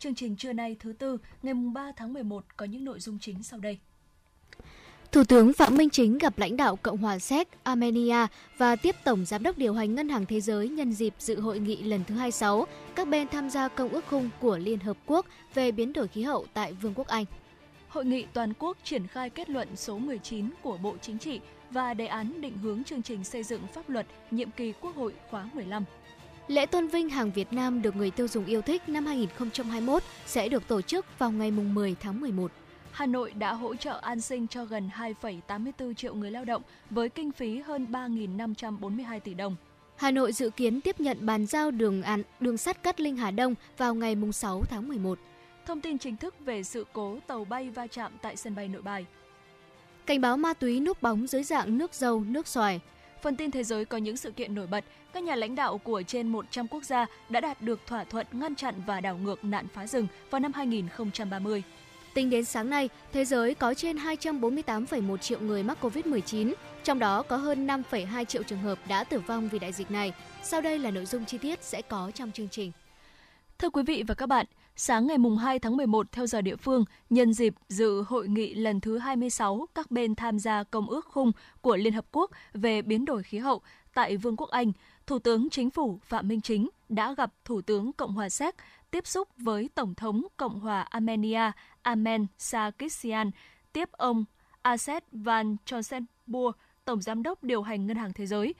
[0.00, 3.42] Chương trình trưa nay thứ tư, ngày 3 tháng 11 có những nội dung chính
[3.42, 3.78] sau đây.
[5.12, 8.26] Thủ tướng Phạm Minh Chính gặp lãnh đạo Cộng hòa Séc, Armenia
[8.58, 11.58] và tiếp Tổng Giám đốc điều hành Ngân hàng Thế giới nhân dịp dự hội
[11.58, 15.26] nghị lần thứ 26, các bên tham gia Công ước khung của Liên Hợp Quốc
[15.54, 17.24] về biến đổi khí hậu tại Vương quốc Anh.
[17.88, 21.94] Hội nghị toàn quốc triển khai kết luận số 19 của Bộ Chính trị và
[21.94, 25.48] đề án định hướng chương trình xây dựng pháp luật nhiệm kỳ Quốc hội khóa
[25.54, 25.84] 15.
[26.50, 30.48] Lễ tôn vinh hàng Việt Nam được người tiêu dùng yêu thích năm 2021 sẽ
[30.48, 32.52] được tổ chức vào ngày 10 tháng 11.
[32.90, 37.08] Hà Nội đã hỗ trợ an sinh cho gần 2,84 triệu người lao động với
[37.08, 39.56] kinh phí hơn 3.542 tỷ đồng.
[39.96, 43.30] Hà Nội dự kiến tiếp nhận bàn giao đường án, đường sắt Cát Linh Hà
[43.30, 45.18] Đông vào ngày 6 tháng 11.
[45.66, 48.82] Thông tin chính thức về sự cố tàu bay va chạm tại sân bay Nội
[48.82, 49.06] Bài.
[50.06, 52.80] Cảnh báo ma túy núp bóng dưới dạng nước dâu, nước xoài.
[53.22, 54.84] Phần tin thế giới có những sự kiện nổi bật.
[55.12, 58.54] Các nhà lãnh đạo của trên 100 quốc gia đã đạt được thỏa thuận ngăn
[58.54, 61.62] chặn và đảo ngược nạn phá rừng vào năm 2030.
[62.14, 66.52] Tính đến sáng nay, thế giới có trên 248,1 triệu người mắc COVID-19,
[66.84, 70.12] trong đó có hơn 5,2 triệu trường hợp đã tử vong vì đại dịch này.
[70.42, 72.72] Sau đây là nội dung chi tiết sẽ có trong chương trình.
[73.58, 74.46] Thưa quý vị và các bạn,
[74.82, 78.80] sáng ngày 2 tháng 11 theo giờ địa phương, nhân dịp dự hội nghị lần
[78.80, 83.04] thứ 26 các bên tham gia Công ước khung của Liên Hợp Quốc về biến
[83.04, 83.60] đổi khí hậu
[83.94, 84.72] tại Vương quốc Anh,
[85.06, 88.54] Thủ tướng Chính phủ Phạm Minh Chính đã gặp Thủ tướng Cộng hòa Séc
[88.90, 91.50] tiếp xúc với Tổng thống Cộng hòa Armenia
[91.82, 93.30] Amen Sarkisian,
[93.72, 94.24] tiếp ông
[94.62, 96.52] Aset Van Chosenbua,
[96.84, 98.54] Tổng Giám đốc điều hành Ngân hàng Thế giới.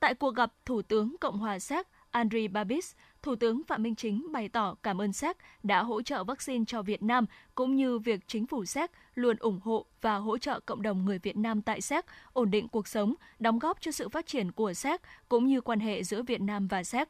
[0.00, 2.94] Tại cuộc gặp, Thủ tướng Cộng hòa Séc Andriy Babis,
[3.26, 6.82] Thủ tướng Phạm Minh Chính bày tỏ cảm ơn Séc đã hỗ trợ vaccine cho
[6.82, 10.82] Việt Nam, cũng như việc chính phủ Séc luôn ủng hộ và hỗ trợ cộng
[10.82, 14.26] đồng người Việt Nam tại Séc ổn định cuộc sống, đóng góp cho sự phát
[14.26, 17.08] triển của Séc cũng như quan hệ giữa Việt Nam và Séc.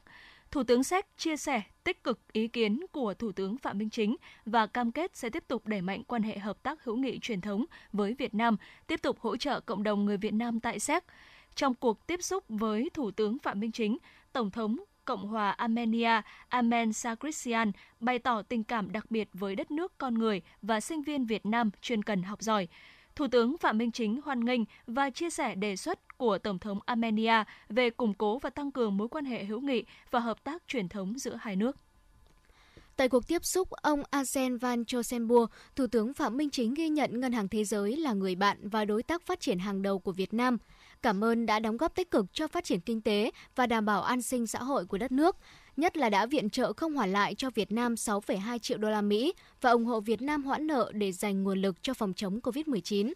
[0.51, 4.17] Thủ tướng Séc chia sẻ tích cực ý kiến của Thủ tướng Phạm Minh Chính
[4.47, 7.41] và cam kết sẽ tiếp tục đẩy mạnh quan hệ hợp tác hữu nghị truyền
[7.41, 8.57] thống với Việt Nam,
[8.87, 11.05] tiếp tục hỗ trợ cộng đồng người Việt Nam tại Séc.
[11.55, 13.99] Trong cuộc tiếp xúc với Thủ tướng Phạm Minh Chính,
[14.33, 14.77] Tổng thống
[15.07, 20.15] Cộng hòa Armenia Amen Sarkisian bày tỏ tình cảm đặc biệt với đất nước con
[20.15, 22.69] người và sinh viên Việt Nam chuyên cần học giỏi.
[23.17, 26.79] Thủ tướng Phạm Minh Chính hoan nghênh và chia sẻ đề xuất của Tổng thống
[26.87, 30.63] Armenia về củng cố và tăng cường mối quan hệ hữu nghị và hợp tác
[30.69, 31.77] truyền thống giữa hai nước.
[32.97, 37.21] Tại cuộc tiếp xúc, ông Arsen Van Chosenburg, Thủ tướng Phạm Minh Chính ghi nhận
[37.21, 40.13] Ngân hàng Thế giới là người bạn và đối tác phát triển hàng đầu của
[40.13, 40.59] Việt Nam.
[41.07, 44.03] Cảm ơn đã đóng góp tích cực cho phát triển kinh tế và đảm bảo
[44.03, 45.37] an sinh xã hội của đất nước,
[45.77, 49.03] nhất là đã viện trợ không hoàn lại cho Việt Nam 6,2 triệu đô la
[49.03, 52.41] Mỹ và ủng hộ Việt Nam hoãn nợ để dành nguồn lực cho phòng chống
[52.43, 53.13] COVID-19.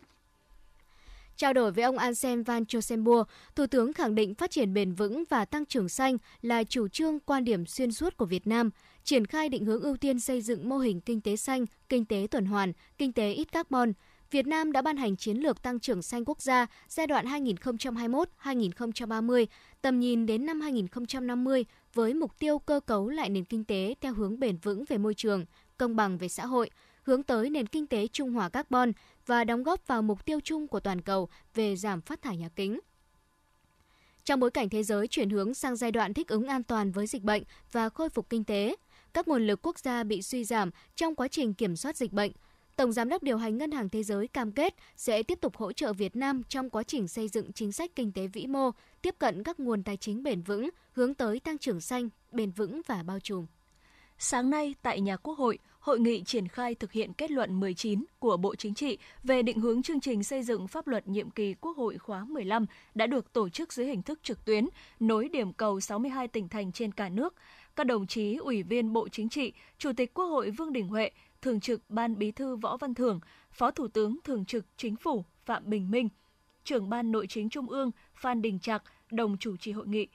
[1.36, 3.22] Trao đổi với ông Ansen Van Chosenburg,
[3.56, 7.20] Thủ tướng khẳng định phát triển bền vững và tăng trưởng xanh là chủ trương
[7.20, 8.70] quan điểm xuyên suốt của Việt Nam,
[9.04, 12.26] triển khai định hướng ưu tiên xây dựng mô hình kinh tế xanh, kinh tế
[12.30, 13.92] tuần hoàn, kinh tế ít carbon.
[14.30, 19.46] Việt Nam đã ban hành chiến lược tăng trưởng xanh quốc gia giai đoạn 2021-2030,
[19.82, 21.64] tầm nhìn đến năm 2050
[21.94, 25.14] với mục tiêu cơ cấu lại nền kinh tế theo hướng bền vững về môi
[25.14, 25.44] trường,
[25.78, 26.70] công bằng về xã hội,
[27.02, 28.92] hướng tới nền kinh tế trung hòa carbon
[29.26, 32.48] và đóng góp vào mục tiêu chung của toàn cầu về giảm phát thải nhà
[32.56, 32.80] kính.
[34.24, 37.06] Trong bối cảnh thế giới chuyển hướng sang giai đoạn thích ứng an toàn với
[37.06, 38.76] dịch bệnh và khôi phục kinh tế,
[39.14, 42.32] các nguồn lực quốc gia bị suy giảm trong quá trình kiểm soát dịch bệnh.
[42.80, 45.72] Tổng Giám đốc điều hành Ngân hàng Thế giới cam kết sẽ tiếp tục hỗ
[45.72, 48.70] trợ Việt Nam trong quá trình xây dựng chính sách kinh tế vĩ mô,
[49.02, 52.80] tiếp cận các nguồn tài chính bền vững, hướng tới tăng trưởng xanh, bền vững
[52.86, 53.46] và bao trùm.
[54.18, 58.04] Sáng nay tại nhà Quốc hội, hội nghị triển khai thực hiện kết luận 19
[58.18, 61.54] của Bộ Chính trị về định hướng chương trình xây dựng pháp luật nhiệm kỳ
[61.54, 64.68] Quốc hội khóa 15 đã được tổ chức dưới hình thức trực tuyến,
[65.00, 67.34] nối điểm cầu 62 tỉnh thành trên cả nước.
[67.76, 71.10] Các đồng chí Ủy viên Bộ Chính trị, Chủ tịch Quốc hội Vương Đình Huệ,
[71.42, 73.20] Thường trực Ban Bí thư Võ Văn Thưởng,
[73.52, 76.08] Phó Thủ tướng Thường trực Chính phủ Phạm Bình Minh,
[76.64, 80.06] Trưởng Ban Nội chính Trung ương Phan Đình Trạc đồng chủ trì hội nghị.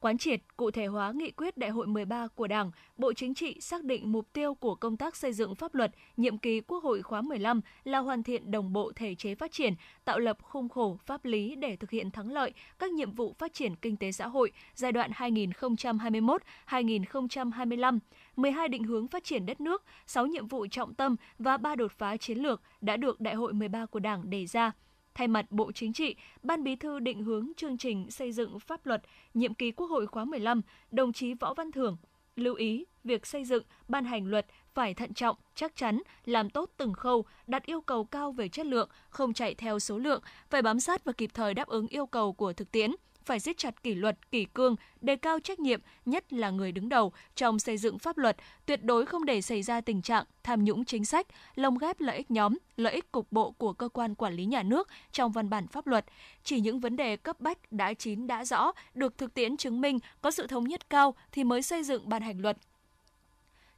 [0.00, 3.60] Quán triệt, cụ thể hóa nghị quyết Đại hội 13 của Đảng, Bộ Chính trị
[3.60, 7.02] xác định mục tiêu của công tác xây dựng pháp luật nhiệm kỳ Quốc hội
[7.02, 9.74] khóa 15 là hoàn thiện đồng bộ thể chế phát triển,
[10.04, 13.54] tạo lập khung khổ pháp lý để thực hiện thắng lợi các nhiệm vụ phát
[13.54, 17.98] triển kinh tế xã hội giai đoạn 2021-2025,
[18.36, 21.92] 12 định hướng phát triển đất nước, 6 nhiệm vụ trọng tâm và 3 đột
[21.92, 24.72] phá chiến lược đã được Đại hội 13 của Đảng đề ra.
[25.14, 28.86] Thay mặt Bộ Chính trị, Ban Bí thư định hướng chương trình xây dựng pháp
[28.86, 29.02] luật
[29.34, 31.96] nhiệm kỳ Quốc hội khóa 15, đồng chí Võ Văn Thưởng
[32.36, 36.70] lưu ý việc xây dựng, ban hành luật phải thận trọng, chắc chắn, làm tốt
[36.76, 40.62] từng khâu, đặt yêu cầu cao về chất lượng, không chạy theo số lượng, phải
[40.62, 42.90] bám sát và kịp thời đáp ứng yêu cầu của thực tiễn
[43.24, 46.88] phải siết chặt kỷ luật, kỷ cương, đề cao trách nhiệm, nhất là người đứng
[46.88, 48.36] đầu trong xây dựng pháp luật,
[48.66, 52.16] tuyệt đối không để xảy ra tình trạng tham nhũng chính sách, lồng ghép lợi
[52.16, 55.50] ích nhóm, lợi ích cục bộ của cơ quan quản lý nhà nước trong văn
[55.50, 56.04] bản pháp luật.
[56.44, 59.98] Chỉ những vấn đề cấp bách đã chín đã rõ, được thực tiễn chứng minh
[60.20, 62.56] có sự thống nhất cao thì mới xây dựng ban hành luật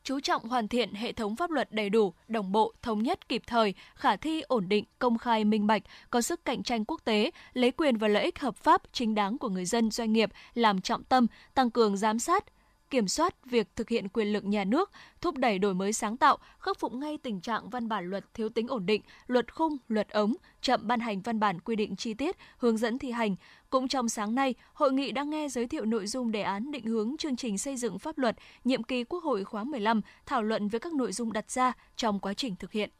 [0.05, 3.43] chú trọng hoàn thiện hệ thống pháp luật đầy đủ, đồng bộ, thống nhất kịp
[3.47, 7.31] thời, khả thi, ổn định, công khai, minh bạch, có sức cạnh tranh quốc tế,
[7.53, 10.81] lấy quyền và lợi ích hợp pháp chính đáng của người dân doanh nghiệp làm
[10.81, 12.45] trọng tâm, tăng cường giám sát,
[12.95, 16.39] kiểm soát việc thực hiện quyền lực nhà nước, thúc đẩy đổi mới sáng tạo,
[16.59, 20.09] khắc phục ngay tình trạng văn bản luật thiếu tính ổn định, luật khung, luật
[20.09, 23.37] ống, chậm ban hành văn bản quy định chi tiết, hướng dẫn thi hành.
[23.71, 26.87] Cũng trong sáng nay, hội nghị đã nghe giới thiệu nội dung đề án định
[26.87, 30.69] hướng chương trình xây dựng pháp luật nhiệm kỳ Quốc hội khóa 15, thảo luận
[30.69, 32.91] về các nội dung đặt ra trong quá trình thực hiện.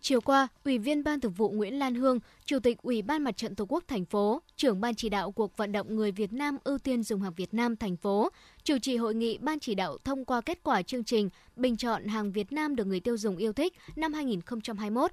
[0.00, 3.36] Chiều qua, Ủy viên Ban Thường vụ Nguyễn Lan Hương, Chủ tịch Ủy ban Mặt
[3.36, 6.58] trận Tổ quốc thành phố, trưởng ban chỉ đạo cuộc vận động người Việt Nam
[6.64, 8.28] ưu tiên dùng hàng Việt Nam thành phố,
[8.64, 12.06] chủ trì hội nghị ban chỉ đạo thông qua kết quả chương trình bình chọn
[12.06, 15.12] hàng Việt Nam được người tiêu dùng yêu thích năm 2021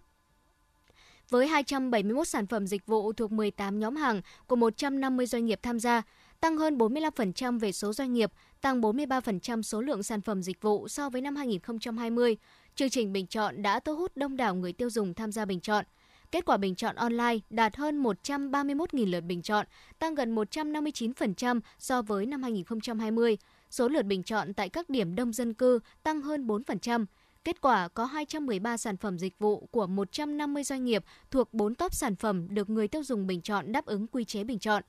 [1.29, 5.79] với 271 sản phẩm dịch vụ thuộc 18 nhóm hàng của 150 doanh nghiệp tham
[5.79, 6.01] gia,
[6.39, 8.31] tăng hơn 45% về số doanh nghiệp,
[8.61, 12.38] tăng 43% số lượng sản phẩm dịch vụ so với năm 2020.
[12.75, 15.60] Chương trình bình chọn đã thu hút đông đảo người tiêu dùng tham gia bình
[15.60, 15.86] chọn.
[16.31, 19.66] Kết quả bình chọn online đạt hơn 131.000 lượt bình chọn,
[20.00, 23.38] tăng gần 159% so với năm 2020.
[23.69, 27.06] Số lượt bình chọn tại các điểm đông dân cư tăng hơn 4%.
[27.44, 31.94] Kết quả có 213 sản phẩm dịch vụ của 150 doanh nghiệp thuộc 4 top
[31.94, 34.83] sản phẩm được người tiêu dùng bình chọn đáp ứng quy chế bình chọn.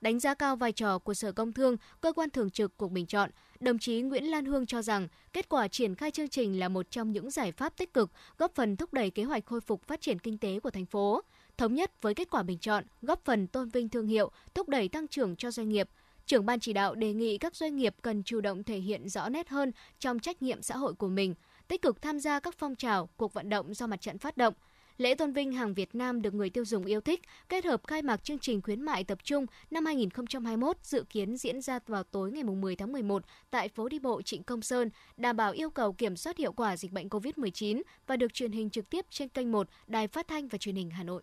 [0.00, 3.06] Đánh giá cao vai trò của Sở Công Thương, cơ quan thường trực cuộc bình
[3.06, 3.30] chọn,
[3.62, 6.90] đồng chí Nguyễn Lan Hương cho rằng kết quả triển khai chương trình là một
[6.90, 10.00] trong những giải pháp tích cực góp phần thúc đẩy kế hoạch khôi phục phát
[10.00, 11.20] triển kinh tế của thành phố.
[11.56, 14.88] Thống nhất với kết quả bình chọn, góp phần tôn vinh thương hiệu, thúc đẩy
[14.88, 15.88] tăng trưởng cho doanh nghiệp.
[16.26, 19.28] Trưởng ban chỉ đạo đề nghị các doanh nghiệp cần chủ động thể hiện rõ
[19.28, 21.34] nét hơn trong trách nhiệm xã hội của mình,
[21.68, 24.54] tích cực tham gia các phong trào, cuộc vận động do mặt trận phát động–
[25.02, 28.02] Lễ tôn vinh hàng Việt Nam được người tiêu dùng yêu thích, kết hợp khai
[28.02, 32.32] mạc chương trình khuyến mại tập trung năm 2021 dự kiến diễn ra vào tối
[32.32, 35.92] ngày 10 tháng 11 tại phố đi bộ Trịnh Công Sơn, đảm bảo yêu cầu
[35.92, 39.52] kiểm soát hiệu quả dịch bệnh COVID-19 và được truyền hình trực tiếp trên kênh
[39.52, 41.22] 1 Đài Phát thanh và Truyền hình Hà Nội.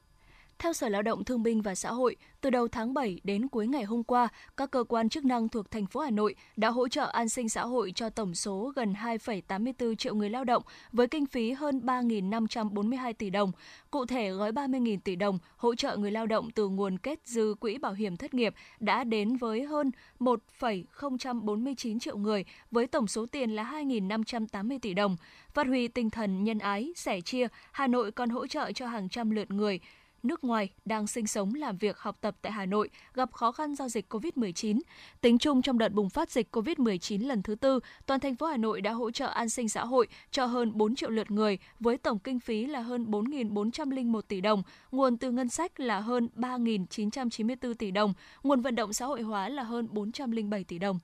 [0.59, 3.67] Theo Sở Lao động Thương binh và Xã hội, từ đầu tháng 7 đến cuối
[3.67, 4.27] ngày hôm qua,
[4.57, 7.49] các cơ quan chức năng thuộc thành phố Hà Nội đã hỗ trợ an sinh
[7.49, 11.81] xã hội cho tổng số gần 2,84 triệu người lao động với kinh phí hơn
[11.85, 13.51] 3.542 tỷ đồng.
[13.91, 17.55] Cụ thể, gói 30.000 tỷ đồng hỗ trợ người lao động từ nguồn kết dư
[17.59, 23.25] quỹ bảo hiểm thất nghiệp đã đến với hơn 1,049 triệu người với tổng số
[23.31, 25.17] tiền là 2.580 tỷ đồng.
[25.53, 29.09] Phát huy tinh thần nhân ái, sẻ chia, Hà Nội còn hỗ trợ cho hàng
[29.09, 29.79] trăm lượt người
[30.25, 33.75] nước ngoài đang sinh sống, làm việc, học tập tại Hà Nội gặp khó khăn
[33.75, 34.79] do dịch COVID-19.
[35.21, 38.57] Tính chung trong đợt bùng phát dịch COVID-19 lần thứ tư, toàn thành phố Hà
[38.57, 41.97] Nội đã hỗ trợ an sinh xã hội cho hơn 4 triệu lượt người với
[41.97, 47.73] tổng kinh phí là hơn 4.401 tỷ đồng, nguồn từ ngân sách là hơn 3.994
[47.73, 50.99] tỷ đồng, nguồn vận động xã hội hóa là hơn 407 tỷ đồng.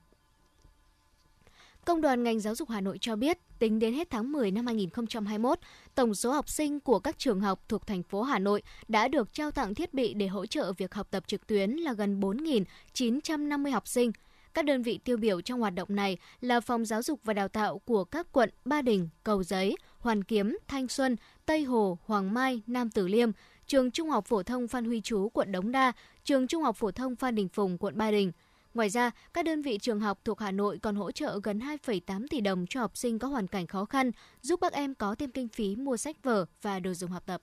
[1.86, 4.66] Công đoàn ngành giáo dục Hà Nội cho biết, tính đến hết tháng 10 năm
[4.66, 5.58] 2021,
[5.94, 9.32] tổng số học sinh của các trường học thuộc thành phố Hà Nội đã được
[9.32, 13.72] trao tặng thiết bị để hỗ trợ việc học tập trực tuyến là gần 4.950
[13.72, 14.12] học sinh.
[14.54, 17.48] Các đơn vị tiêu biểu trong hoạt động này là Phòng Giáo dục và Đào
[17.48, 21.16] tạo của các quận Ba Đình, Cầu Giấy, Hoàn Kiếm, Thanh Xuân,
[21.46, 23.30] Tây Hồ, Hoàng Mai, Nam Tử Liêm,
[23.66, 25.92] Trường Trung học Phổ thông Phan Huy Chú, quận Đống Đa,
[26.24, 28.32] Trường Trung học Phổ thông Phan Đình Phùng, quận Ba Đình–
[28.76, 32.26] Ngoài ra, các đơn vị trường học thuộc Hà Nội còn hỗ trợ gần 2,8
[32.30, 34.10] tỷ đồng cho học sinh có hoàn cảnh khó khăn,
[34.42, 37.42] giúp các em có thêm kinh phí mua sách vở và đồ dùng học tập.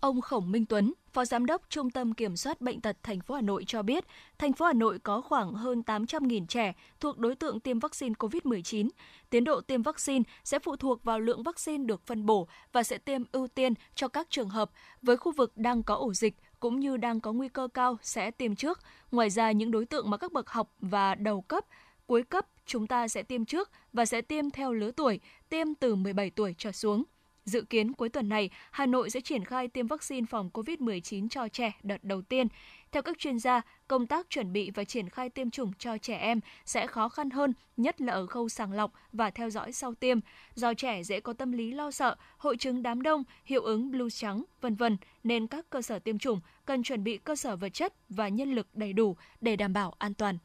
[0.00, 3.34] Ông Khổng Minh Tuấn, Phó Giám đốc Trung tâm Kiểm soát Bệnh tật thành phố
[3.34, 4.04] Hà Nội cho biết,
[4.38, 8.88] thành phố Hà Nội có khoảng hơn 800.000 trẻ thuộc đối tượng tiêm vaccine COVID-19.
[9.30, 12.98] Tiến độ tiêm vaccine sẽ phụ thuộc vào lượng vaccine được phân bổ và sẽ
[12.98, 14.70] tiêm ưu tiên cho các trường hợp
[15.02, 18.30] với khu vực đang có ổ dịch, cũng như đang có nguy cơ cao sẽ
[18.30, 18.80] tiêm trước.
[19.12, 21.64] Ngoài ra, những đối tượng mà các bậc học và đầu cấp,
[22.06, 25.94] cuối cấp chúng ta sẽ tiêm trước và sẽ tiêm theo lứa tuổi, tiêm từ
[25.94, 27.04] 17 tuổi trở xuống.
[27.44, 31.48] Dự kiến cuối tuần này, Hà Nội sẽ triển khai tiêm vaccine phòng COVID-19 cho
[31.48, 32.46] trẻ đợt đầu tiên.
[32.92, 36.16] Theo các chuyên gia, công tác chuẩn bị và triển khai tiêm chủng cho trẻ
[36.16, 39.94] em sẽ khó khăn hơn, nhất là ở khâu sàng lọc và theo dõi sau
[39.94, 40.18] tiêm,
[40.54, 44.10] do trẻ dễ có tâm lý lo sợ, hội chứng đám đông, hiệu ứng blue
[44.10, 47.68] trắng, vân vân, nên các cơ sở tiêm chủng cần chuẩn bị cơ sở vật
[47.68, 50.38] chất và nhân lực đầy đủ để đảm bảo an toàn.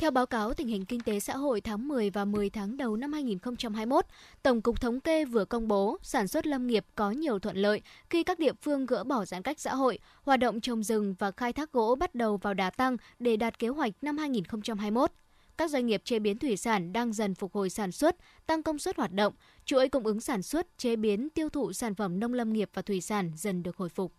[0.00, 2.96] Theo báo cáo tình hình kinh tế xã hội tháng 10 và 10 tháng đầu
[2.96, 4.04] năm 2021,
[4.42, 7.82] Tổng cục Thống kê vừa công bố sản xuất lâm nghiệp có nhiều thuận lợi
[8.10, 11.30] khi các địa phương gỡ bỏ giãn cách xã hội, hoạt động trồng rừng và
[11.30, 15.10] khai thác gỗ bắt đầu vào đà tăng để đạt kế hoạch năm 2021.
[15.56, 18.78] Các doanh nghiệp chế biến thủy sản đang dần phục hồi sản xuất, tăng công
[18.78, 22.34] suất hoạt động, chuỗi cung ứng sản xuất, chế biến, tiêu thụ sản phẩm nông
[22.34, 24.12] lâm nghiệp và thủy sản dần được hồi phục.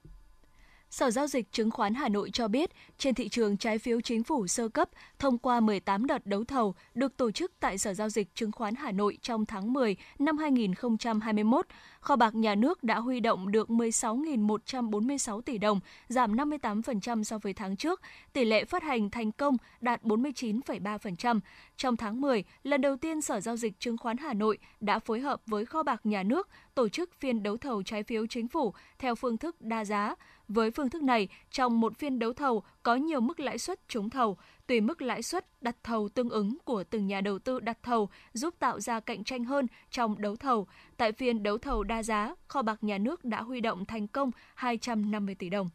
[0.90, 4.24] Sở Giao dịch Chứng khoán Hà Nội cho biết, trên thị trường trái phiếu chính
[4.24, 8.10] phủ sơ cấp, thông qua 18 đợt đấu thầu được tổ chức tại Sở Giao
[8.10, 11.66] dịch Chứng khoán Hà Nội trong tháng 10 năm 2021,
[12.00, 17.54] kho bạc nhà nước đã huy động được 16.146 tỷ đồng, giảm 58% so với
[17.54, 18.02] tháng trước.
[18.34, 21.40] Tỷ lệ phát hành thành công đạt 49,3%.
[21.78, 25.20] Trong tháng 10, lần đầu tiên Sở Giao dịch Chứng khoán Hà Nội đã phối
[25.20, 28.74] hợp với kho bạc nhà nước tổ chức phiên đấu thầu trái phiếu chính phủ
[29.00, 30.16] theo phương thức đa giá.
[30.48, 34.10] Với phương thức này, trong một phiên đấu thầu có nhiều mức lãi suất trúng
[34.10, 37.84] thầu, tùy mức lãi suất đặt thầu tương ứng của từng nhà đầu tư đặt
[37.84, 40.68] thầu giúp tạo ra cạnh tranh hơn trong đấu thầu.
[40.98, 44.32] Tại phiên đấu thầu đa giá, kho bạc nhà nước đã huy động thành công
[44.56, 45.70] 250 tỷ đồng.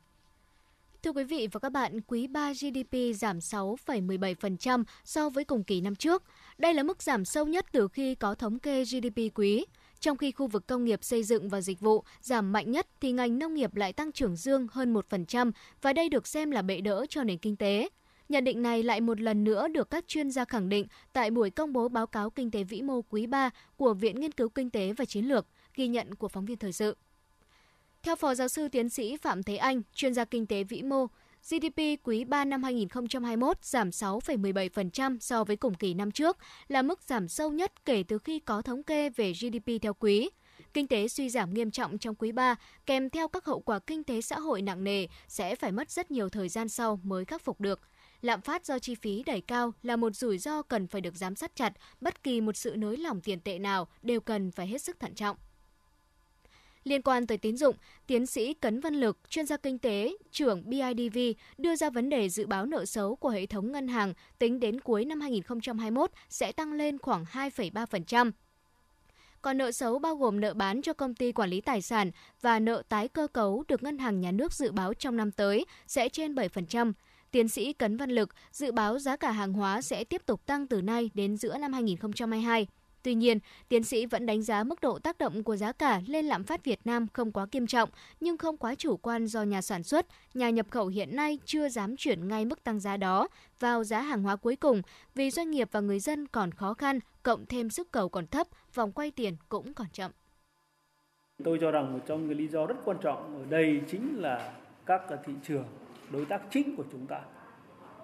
[1.03, 5.81] Thưa quý vị và các bạn, quý 3 GDP giảm 6,17% so với cùng kỳ
[5.81, 6.23] năm trước.
[6.59, 9.65] Đây là mức giảm sâu nhất từ khi có thống kê GDP quý.
[10.01, 13.13] Trong khi khu vực công nghiệp xây dựng và dịch vụ giảm mạnh nhất thì
[13.13, 16.81] ngành nông nghiệp lại tăng trưởng dương hơn 1% và đây được xem là bệ
[16.81, 17.89] đỡ cho nền kinh tế.
[18.29, 21.51] Nhận định này lại một lần nữa được các chuyên gia khẳng định tại buổi
[21.51, 24.71] công bố báo cáo kinh tế vĩ mô quý 3 của Viện Nghiên cứu Kinh
[24.71, 26.97] tế và Chiến lược, ghi nhận của phóng viên thời sự.
[28.03, 31.07] Theo Phó Giáo sư Tiến sĩ Phạm Thế Anh, chuyên gia kinh tế vĩ mô,
[31.51, 36.37] GDP quý 3 năm 2021 giảm 6,17% so với cùng kỳ năm trước,
[36.69, 40.31] là mức giảm sâu nhất kể từ khi có thống kê về GDP theo quý.
[40.75, 42.55] Kinh tế suy giảm nghiêm trọng trong quý 3,
[42.87, 46.11] kèm theo các hậu quả kinh tế xã hội nặng nề sẽ phải mất rất
[46.11, 47.81] nhiều thời gian sau mới khắc phục được.
[48.21, 51.37] Lạm phát do chi phí đẩy cao là một rủi ro cần phải được giám
[51.37, 54.83] sát chặt, bất kỳ một sự nới lỏng tiền tệ nào đều cần phải hết
[54.83, 55.37] sức thận trọng.
[56.85, 57.77] Liên quan tới tín dụng,
[58.07, 61.19] tiến sĩ Cấn Văn Lực, chuyên gia kinh tế, trưởng BIDV
[61.59, 64.81] đưa ra vấn đề dự báo nợ xấu của hệ thống ngân hàng tính đến
[64.81, 68.31] cuối năm 2021 sẽ tăng lên khoảng 2,3%.
[69.43, 72.11] Còn nợ xấu bao gồm nợ bán cho công ty quản lý tài sản
[72.41, 75.67] và nợ tái cơ cấu được ngân hàng nhà nước dự báo trong năm tới
[75.87, 76.93] sẽ trên 7%.
[77.31, 80.67] Tiến sĩ Cấn Văn Lực dự báo giá cả hàng hóa sẽ tiếp tục tăng
[80.67, 82.67] từ nay đến giữa năm 2022.
[83.05, 86.25] Tuy nhiên, tiến sĩ vẫn đánh giá mức độ tác động của giá cả lên
[86.25, 87.89] lạm phát Việt Nam không quá nghiêm trọng,
[88.21, 91.69] nhưng không quá chủ quan do nhà sản xuất, nhà nhập khẩu hiện nay chưa
[91.69, 93.29] dám chuyển ngay mức tăng giá đó
[93.61, 94.83] vào giá hàng hóa cuối cùng
[95.15, 98.47] vì doanh nghiệp và người dân còn khó khăn, cộng thêm sức cầu còn thấp,
[98.75, 100.11] vòng quay tiền cũng còn chậm.
[101.45, 104.53] Tôi cho rằng một trong những lý do rất quan trọng ở đây chính là
[104.87, 105.65] các thị trường
[106.11, 107.21] đối tác chính của chúng ta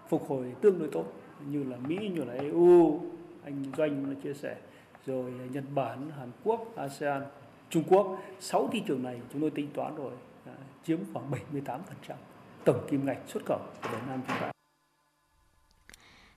[0.09, 1.05] phục hồi tương đối tốt
[1.51, 3.01] như là Mỹ, như là EU,
[3.45, 4.57] anh Doanh đã chia sẻ
[5.11, 7.23] rồi Nhật Bản, Hàn Quốc, ASEAN,
[7.71, 8.19] Trung Quốc.
[8.41, 10.13] 6 thị trường này chúng tôi tính toán rồi
[10.47, 10.53] à,
[10.87, 11.79] chiếm khoảng 78%
[12.65, 14.53] tổng kim ngạch xuất khẩu của Việt Nam chúng ta.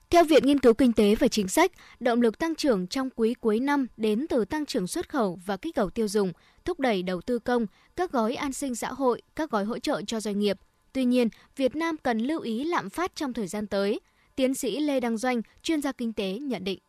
[0.10, 3.34] Theo Viện Nghiên cứu Kinh tế và Chính sách, động lực tăng trưởng trong quý
[3.34, 6.32] cuối năm đến từ tăng trưởng xuất khẩu và kích cầu tiêu dùng,
[6.66, 7.66] thúc đẩy đầu tư công,
[7.96, 10.58] các gói an sinh xã hội, các gói hỗ trợ cho doanh nghiệp.
[10.94, 14.00] Tuy nhiên, Việt Nam cần lưu ý lạm phát trong thời gian tới.
[14.36, 16.80] Tiến sĩ Lê Đăng Doanh, chuyên gia kinh tế nhận định.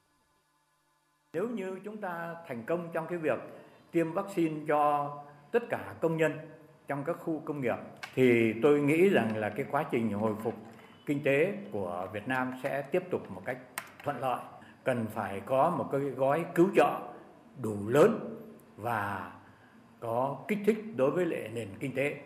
[1.34, 3.38] Nếu như chúng ta thành công trong cái việc
[3.90, 5.10] tiêm vaccine cho
[5.52, 6.32] tất cả công nhân
[6.88, 7.76] trong các khu công nghiệp,
[8.14, 10.54] thì tôi nghĩ rằng là cái quá trình hồi phục
[11.06, 13.58] kinh tế của Việt Nam sẽ tiếp tục một cách
[14.04, 14.40] thuận lợi.
[14.84, 17.00] Cần phải có một cái gói cứu trợ
[17.62, 18.38] đủ lớn
[18.76, 19.32] và
[20.00, 22.16] có kích thích đối với lệ nền kinh tế.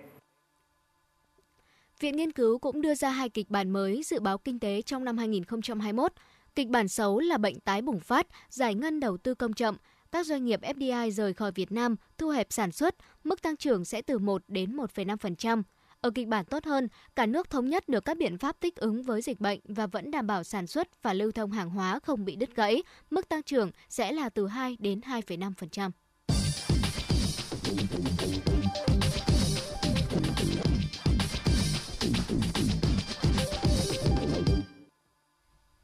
[2.00, 5.04] Viện Nghiên cứu cũng đưa ra hai kịch bản mới dự báo kinh tế trong
[5.04, 6.12] năm 2021.
[6.58, 9.76] Kịch bản xấu là bệnh tái bùng phát, giải ngân đầu tư công chậm,
[10.12, 13.84] các doanh nghiệp FDI rời khỏi Việt Nam, thu hẹp sản xuất, mức tăng trưởng
[13.84, 15.62] sẽ từ 1 đến 1,5%.
[16.00, 19.02] Ở kịch bản tốt hơn, cả nước thống nhất được các biện pháp thích ứng
[19.02, 22.24] với dịch bệnh và vẫn đảm bảo sản xuất và lưu thông hàng hóa không
[22.24, 25.90] bị đứt gãy, mức tăng trưởng sẽ là từ 2 đến 2,5%.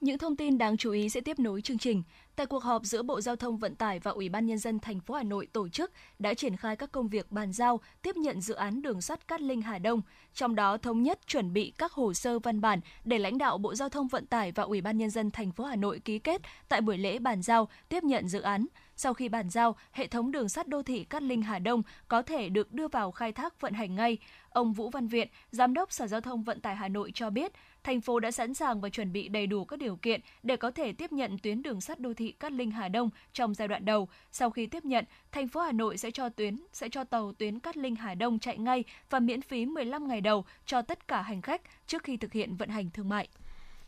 [0.04, 2.02] Những thông tin đáng chú ý sẽ tiếp nối chương trình.
[2.36, 5.00] Tại cuộc họp giữa Bộ Giao thông Vận tải và Ủy ban Nhân dân thành
[5.00, 8.40] phố Hà Nội tổ chức đã triển khai các công việc bàn giao, tiếp nhận
[8.40, 10.02] dự án đường sắt Cát Linh Hà Đông,
[10.34, 13.74] trong đó thống nhất chuẩn bị các hồ sơ văn bản để lãnh đạo Bộ
[13.74, 16.42] Giao thông Vận tải và Ủy ban Nhân dân thành phố Hà Nội ký kết
[16.68, 18.66] tại buổi lễ bàn giao, tiếp nhận dự án.
[18.96, 22.22] Sau khi bàn giao, hệ thống đường sắt đô thị Cát Linh Hà Đông có
[22.22, 24.18] thể được đưa vào khai thác vận hành ngay.
[24.48, 27.52] Ông Vũ Văn Viện, Giám đốc Sở Giao thông Vận tải Hà Nội cho biết,
[27.84, 30.70] thành phố đã sẵn sàng và chuẩn bị đầy đủ các điều kiện để có
[30.70, 33.84] thể tiếp nhận tuyến đường sắt đô thị Cát Linh Hà Đông trong giai đoạn
[33.84, 34.08] đầu.
[34.32, 37.60] Sau khi tiếp nhận, thành phố Hà Nội sẽ cho tuyến sẽ cho tàu tuyến
[37.60, 41.22] Cát Linh Hà Đông chạy ngay và miễn phí 15 ngày đầu cho tất cả
[41.22, 43.28] hành khách trước khi thực hiện vận hành thương mại.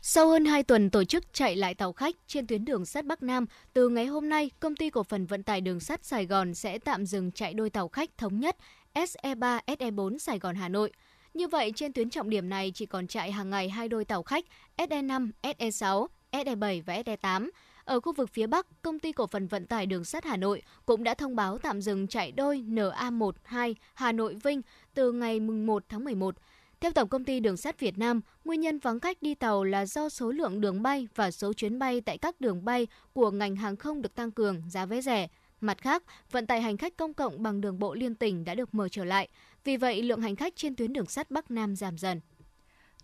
[0.01, 3.23] Sau hơn 2 tuần tổ chức chạy lại tàu khách trên tuyến đường sắt Bắc
[3.23, 6.53] Nam, từ ngày hôm nay, công ty cổ phần vận tải đường sắt Sài Gòn
[6.53, 8.57] sẽ tạm dừng chạy đôi tàu khách thống nhất
[8.93, 10.91] SE3, SE4 Sài Gòn Hà Nội.
[11.37, 14.23] Như vậy, trên tuyến trọng điểm này chỉ còn chạy hàng ngày hai đôi tàu
[14.23, 14.45] khách
[14.77, 17.49] SE5, SE6, SE7 và SE8.
[17.83, 20.61] Ở khu vực phía Bắc, công ty cổ phần vận tải đường sắt Hà Nội
[20.85, 24.61] cũng đã thông báo tạm dừng chạy đôi NA1, 2 Hà Nội Vinh
[24.93, 26.35] từ ngày 1 tháng 11.
[26.79, 29.85] Theo Tổng công ty Đường sắt Việt Nam, nguyên nhân vắng khách đi tàu là
[29.85, 33.55] do số lượng đường bay và số chuyến bay tại các đường bay của ngành
[33.55, 35.27] hàng không được tăng cường, giá vé rẻ.
[35.61, 38.73] Mặt khác, vận tải hành khách công cộng bằng đường bộ liên tỉnh đã được
[38.73, 39.29] mở trở lại.
[39.63, 42.21] Vì vậy, lượng hành khách trên tuyến đường sắt Bắc Nam giảm dần.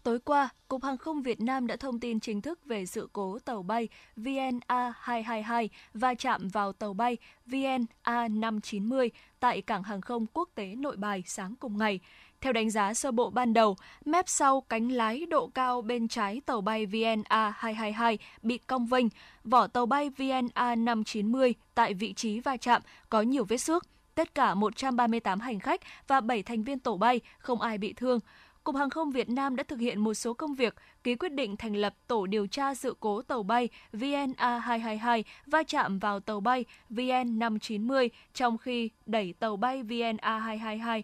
[0.03, 3.39] Tối qua, Cục Hàng không Việt Nam đã thông tin chính thức về sự cố
[3.39, 7.17] tàu bay VNA222 va chạm vào tàu bay
[7.47, 11.99] VNA590 tại Cảng Hàng không Quốc tế Nội Bài sáng cùng ngày.
[12.41, 16.41] Theo đánh giá sơ bộ ban đầu, mép sau cánh lái độ cao bên trái
[16.45, 19.05] tàu bay VNA222 bị cong vênh,
[19.43, 23.85] vỏ tàu bay VNA590 tại vị trí va chạm có nhiều vết xước.
[24.15, 28.19] Tất cả 138 hành khách và 7 thành viên tổ bay, không ai bị thương.
[28.63, 31.57] Cục Hàng không Việt Nam đã thực hiện một số công việc, ký quyết định
[31.57, 36.65] thành lập tổ điều tra sự cố tàu bay VNA222 va chạm vào tàu bay
[36.89, 41.01] VN590 trong khi đẩy tàu bay VNA222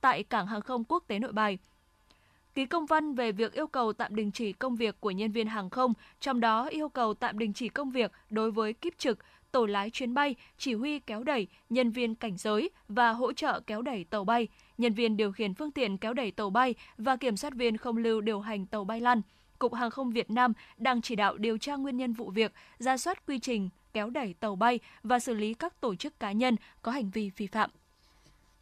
[0.00, 1.58] tại Cảng Hàng không Quốc tế Nội Bài.
[2.54, 5.46] Ký công văn về việc yêu cầu tạm đình chỉ công việc của nhân viên
[5.46, 9.18] hàng không, trong đó yêu cầu tạm đình chỉ công việc đối với kiếp trực,
[9.52, 13.60] tổ lái chuyến bay, chỉ huy kéo đẩy, nhân viên cảnh giới và hỗ trợ
[13.66, 17.16] kéo đẩy tàu bay, nhân viên điều khiển phương tiện kéo đẩy tàu bay và
[17.16, 19.22] kiểm soát viên không lưu điều hành tàu bay lăn.
[19.58, 22.96] Cục Hàng không Việt Nam đang chỉ đạo điều tra nguyên nhân vụ việc, ra
[22.96, 26.56] soát quy trình kéo đẩy tàu bay và xử lý các tổ chức cá nhân
[26.82, 27.70] có hành vi vi phạm.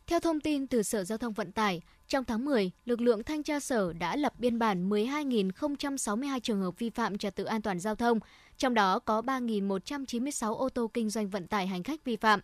[0.06, 3.42] Theo thông tin từ Sở Giao thông Vận tải, trong tháng 10, lực lượng thanh
[3.42, 7.80] tra sở đã lập biên bản 12.062 trường hợp vi phạm trật tự an toàn
[7.80, 8.18] giao thông,
[8.56, 12.40] trong đó có 3.196 ô tô kinh doanh vận tải hành khách vi phạm.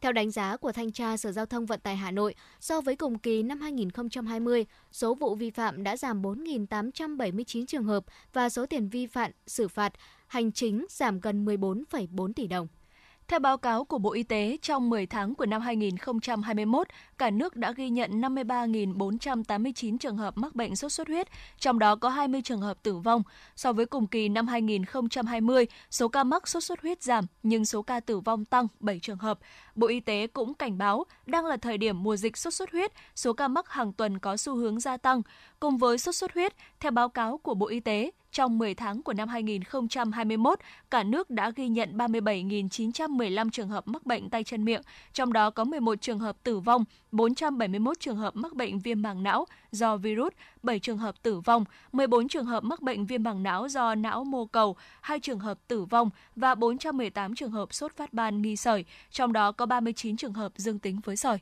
[0.00, 2.96] Theo đánh giá của Thanh tra Sở Giao thông Vận tải Hà Nội, so với
[2.96, 8.66] cùng kỳ năm 2020, số vụ vi phạm đã giảm 4.879 trường hợp và số
[8.66, 9.92] tiền vi phạm xử phạt
[10.26, 12.68] hành chính giảm gần 14,4 tỷ đồng.
[13.30, 16.86] Theo báo cáo của Bộ Y tế, trong 10 tháng của năm 2021,
[17.18, 21.96] cả nước đã ghi nhận 53.489 trường hợp mắc bệnh sốt xuất huyết, trong đó
[21.96, 23.22] có 20 trường hợp tử vong.
[23.56, 27.82] So với cùng kỳ năm 2020, số ca mắc sốt xuất huyết giảm nhưng số
[27.82, 29.38] ca tử vong tăng 7 trường hợp.
[29.74, 32.92] Bộ Y tế cũng cảnh báo đang là thời điểm mùa dịch sốt xuất huyết,
[33.14, 35.22] số ca mắc hàng tuần có xu hướng gia tăng.
[35.60, 39.02] Cùng với sốt xuất huyết, theo báo cáo của Bộ Y tế, trong 10 tháng
[39.02, 40.58] của năm 2021,
[40.90, 45.50] cả nước đã ghi nhận 37.915 trường hợp mắc bệnh tay chân miệng, trong đó
[45.50, 49.96] có 11 trường hợp tử vong, 471 trường hợp mắc bệnh viêm màng não do
[49.96, 53.94] virus, 7 trường hợp tử vong, 14 trường hợp mắc bệnh viêm màng não do
[53.94, 58.42] não mô cầu, 2 trường hợp tử vong và 418 trường hợp sốt phát ban
[58.42, 61.38] nghi sởi, trong đó có 39 trường hợp dương tính với sởi.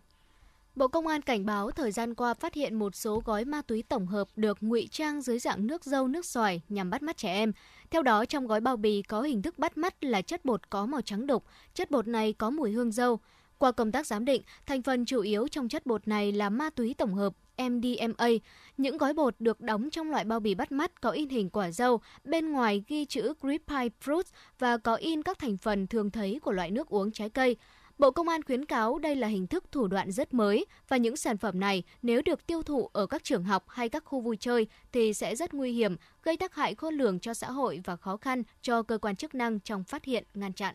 [0.79, 3.83] Bộ Công an cảnh báo thời gian qua phát hiện một số gói ma túy
[3.83, 7.33] tổng hợp được ngụy trang dưới dạng nước dâu, nước xoài nhằm bắt mắt trẻ
[7.33, 7.53] em.
[7.91, 10.87] Theo đó, trong gói bao bì có hình thức bắt mắt là chất bột có
[10.87, 13.19] màu trắng đục, chất bột này có mùi hương dâu.
[13.59, 16.71] Qua công tác giám định, thành phần chủ yếu trong chất bột này là ma
[16.71, 18.29] túy tổng hợp MDMA.
[18.77, 21.71] Những gói bột được đóng trong loại bao bì bắt mắt có in hình quả
[21.71, 24.23] dâu, bên ngoài ghi chữ Grape Pie Fruit
[24.59, 27.57] và có in các thành phần thường thấy của loại nước uống trái cây.
[27.99, 31.17] Bộ Công an khuyến cáo đây là hình thức thủ đoạn rất mới và những
[31.17, 34.37] sản phẩm này nếu được tiêu thụ ở các trường học hay các khu vui
[34.41, 37.97] chơi thì sẽ rất nguy hiểm, gây tác hại khôn lường cho xã hội và
[37.97, 40.75] khó khăn cho cơ quan chức năng trong phát hiện, ngăn chặn.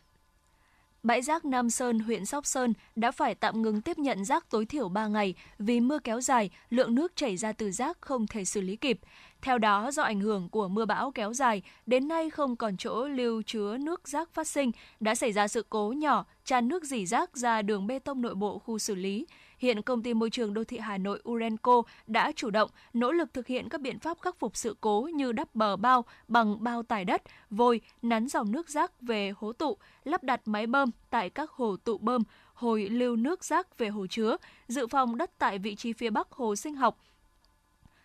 [1.04, 4.66] Bãi rác Nam Sơn, huyện Sóc Sơn đã phải tạm ngừng tiếp nhận rác tối
[4.66, 8.46] thiểu 3 ngày vì mưa kéo dài, lượng nước chảy ra từ rác không thể
[8.46, 9.00] xử lý kịp.
[9.42, 13.08] Theo đó, do ảnh hưởng của mưa bão kéo dài, đến nay không còn chỗ
[13.08, 17.06] lưu chứa nước rác phát sinh, đã xảy ra sự cố nhỏ tràn nước dỉ
[17.06, 19.26] rác ra đường bê tông nội bộ khu xử lý
[19.64, 23.34] hiện công ty môi trường đô thị Hà Nội Urenco đã chủ động nỗ lực
[23.34, 26.84] thực hiện các biện pháp khắc phục sự cố như đắp bờ bao bằng bao
[26.84, 31.30] tải đất, vôi, nắn dòng nước rác về hố tụ, lắp đặt máy bơm tại
[31.30, 32.24] các hồ tụ bơm,
[32.54, 36.32] hồi lưu nước rác về hồ chứa, dự phòng đất tại vị trí phía bắc
[36.32, 36.98] hồ sinh học,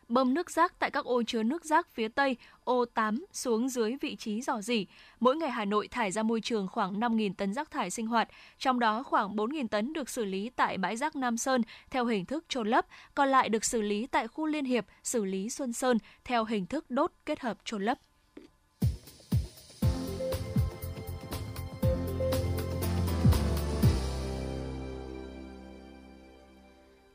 [0.08, 3.96] bơm nước rác tại các ô chứa nước rác phía Tây, ô 8 xuống dưới
[4.00, 4.86] vị trí dò dỉ.
[5.20, 8.28] Mỗi ngày Hà Nội thải ra môi trường khoảng 5.000 tấn rác thải sinh hoạt,
[8.58, 12.24] trong đó khoảng 4.000 tấn được xử lý tại bãi rác Nam Sơn theo hình
[12.24, 15.72] thức trôn lấp, còn lại được xử lý tại khu Liên Hiệp, xử lý Xuân
[15.72, 17.98] Sơn theo hình thức đốt kết hợp trôn lấp.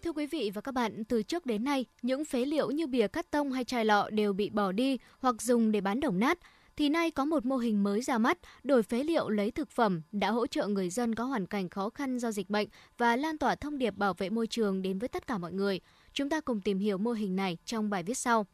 [0.04, 3.08] Thưa quý vị và các bạn, từ trước đến nay, những phế liệu như bìa
[3.08, 6.39] cắt tông hay chai lọ đều bị bỏ đi hoặc dùng để bán đồng nát.
[6.76, 10.02] Thì nay có một mô hình mới ra mắt, đổi phế liệu lấy thực phẩm
[10.12, 13.38] đã hỗ trợ người dân có hoàn cảnh khó khăn do dịch bệnh và lan
[13.38, 15.80] tỏa thông điệp bảo vệ môi trường đến với tất cả mọi người.
[16.13, 18.46] Chúng ta cùng tìm hiểu mô hình này trong bài viết sau.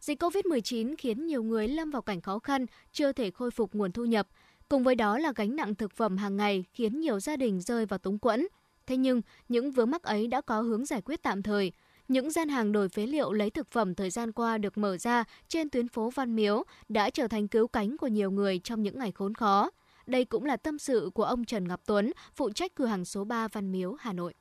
[0.00, 3.92] Dịch COVID-19 khiến nhiều người lâm vào cảnh khó khăn, chưa thể khôi phục nguồn
[3.92, 4.28] thu nhập.
[4.68, 7.86] Cùng với đó là gánh nặng thực phẩm hàng ngày khiến nhiều gia đình rơi
[7.86, 8.46] vào túng quẫn.
[8.86, 11.72] Thế nhưng, những vướng mắc ấy đã có hướng giải quyết tạm thời.
[12.08, 15.24] Những gian hàng đổi phế liệu lấy thực phẩm thời gian qua được mở ra
[15.48, 18.98] trên tuyến phố Văn Miếu đã trở thành cứu cánh của nhiều người trong những
[18.98, 19.70] ngày khốn khó.
[20.06, 23.24] Đây cũng là tâm sự của ông Trần Ngọc Tuấn, phụ trách cửa hàng số
[23.24, 24.34] 3 Văn Miếu, Hà Nội.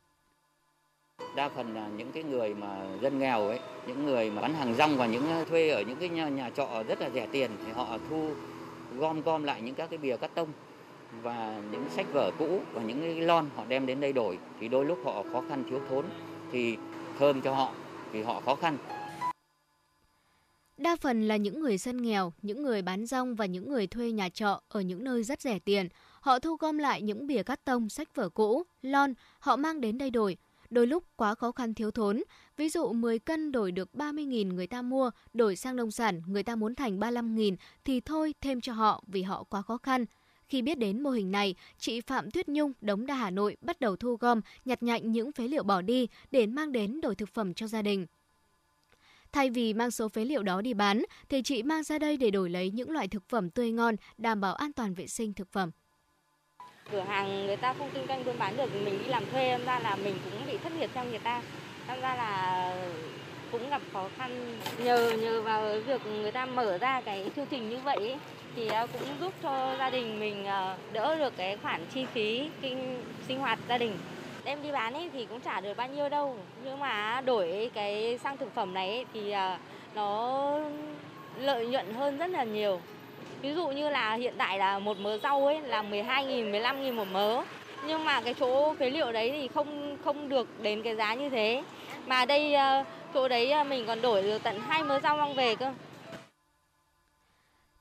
[1.36, 4.76] Đa phần là những cái người mà dân nghèo ấy, những người mà bán hàng
[4.76, 7.52] rong và những uh, thuê ở những cái nhà, nhà trọ rất là rẻ tiền
[7.66, 8.30] thì họ thu
[8.98, 10.50] gom gom lại những các cái bìa cắt tông
[11.22, 14.68] và những sách vở cũ và những cái lon họ đem đến đây đổi thì
[14.68, 16.06] đôi lúc họ khó khăn thiếu thốn
[16.52, 16.78] thì
[17.20, 17.74] thơm cho họ
[18.12, 18.78] vì họ khó khăn.
[20.78, 24.12] Đa phần là những người dân nghèo, những người bán rong và những người thuê
[24.12, 25.88] nhà trọ ở những nơi rất rẻ tiền.
[26.22, 29.98] Họ thu gom lại những bìa cắt tông, sách vở cũ, lon, họ mang đến
[29.98, 30.38] đây đổi.
[30.70, 32.24] Đôi lúc quá khó khăn thiếu thốn,
[32.58, 36.44] ví dụ 10 cân đổi được 30.000 người ta mua, đổi sang nông sản người
[36.44, 40.06] ta muốn thành 35.000 thì thôi thêm cho họ vì họ quá khó khăn.
[40.54, 43.80] Khi biết đến mô hình này, chị Phạm Tuyết Nhung, Đống Đa Hà Nội bắt
[43.80, 47.30] đầu thu gom, nhặt nhạnh những phế liệu bỏ đi để mang đến đổi thực
[47.30, 48.06] phẩm cho gia đình.
[49.32, 52.32] Thay vì mang số phế liệu đó đi bán, thì chị mang ra đây để
[52.32, 55.52] đổi lấy những loại thực phẩm tươi ngon, đảm bảo an toàn vệ sinh thực
[55.52, 55.72] phẩm.
[56.92, 59.80] Cửa hàng người ta không kinh doanh buôn bán được, mình đi làm thuê, ra
[59.80, 61.42] là mình cũng bị thất nghiệp trong người ta.
[61.88, 62.76] Tham ra là
[63.54, 64.58] cũng gặp khó khăn.
[64.84, 68.16] Nhờ nhờ vào việc người ta mở ra cái chương trình như vậy
[68.56, 72.50] thì à, cũng giúp cho gia đình mình à, đỡ được cái khoản chi phí
[72.62, 73.98] kinh, sinh hoạt gia đình.
[74.46, 78.20] Đem đi bán ấy thì cũng trả được bao nhiêu đâu, nhưng mà đổi cái
[78.24, 79.60] sang thực phẩm này ấy thì à,
[79.96, 80.60] nó
[81.40, 82.80] lợi nhuận hơn rất là nhiều.
[83.42, 87.08] Ví dụ như là hiện tại là một mớ rau ấy là 12.000 15.000 một
[87.12, 87.44] mớ,
[87.88, 91.30] nhưng mà cái chỗ phế liệu đấy thì không không được đến cái giá như
[91.30, 91.64] thế
[92.08, 95.36] mà đây ờ, chỗ đấy ờ, mình còn đổi được tận hai mớ rau mang
[95.36, 95.74] về cơ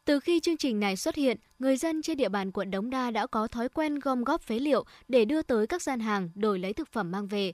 [0.04, 3.10] từ khi chương trình này xuất hiện, người dân trên địa bàn quận Đống Đa
[3.10, 6.58] đã có thói quen gom góp phế liệu để đưa tới các gian hàng đổi
[6.58, 7.52] lấy thực phẩm mang về.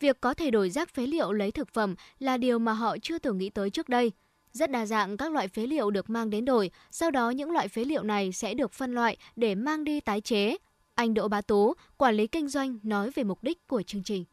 [0.00, 3.18] Việc có thể đổi rác phế liệu lấy thực phẩm là điều mà họ chưa
[3.18, 4.12] từng nghĩ tới trước đây.
[4.52, 7.68] Rất đa dạng các loại phế liệu được mang đến đổi, sau đó những loại
[7.68, 10.56] phế liệu này sẽ được phân loại để mang đi tái chế.
[10.94, 14.24] Anh Đỗ Bá Tú, quản lý kinh doanh nói về mục đích của chương trình.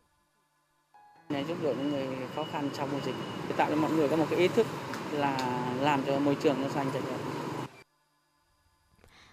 [1.30, 3.16] Này giúp đỡ những người khó khăn trong mùa dịch,
[3.58, 4.68] tạo cho mọi người có một cái ý thức
[5.12, 5.38] là
[5.82, 7.18] làm cho môi trường nó xanh sạch đẹp.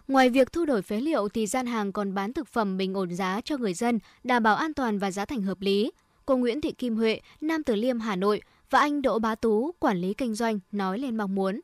[0.08, 3.14] Ngoài việc thu đổi phế liệu thì gian hàng còn bán thực phẩm bình ổn
[3.14, 5.92] giá cho người dân, đảm bảo an toàn và giá thành hợp lý.
[6.26, 9.74] Cô Nguyễn Thị Kim Huệ, Nam Từ Liêm, Hà Nội và anh Đỗ Bá Tú,
[9.78, 11.60] quản lý kinh doanh nói lên mong muốn.